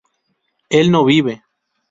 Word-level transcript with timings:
¿él 0.71 0.89
no 0.89 1.05
vive? 1.05 1.43